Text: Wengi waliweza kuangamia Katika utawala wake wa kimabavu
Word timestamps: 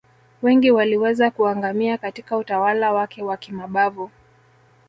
Wengi 0.41 0.71
waliweza 0.71 1.31
kuangamia 1.31 1.97
Katika 1.97 2.37
utawala 2.37 2.91
wake 2.93 3.23
wa 3.23 3.37
kimabavu 3.37 4.11